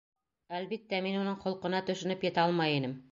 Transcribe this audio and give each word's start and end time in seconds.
Әлбиттә, 0.59 1.01
мин 1.07 1.19
уның 1.23 1.37
холҡона 1.45 1.83
төшөнөп 1.91 2.25
етә 2.31 2.47
алмай 2.47 2.79
инем. 2.81 2.97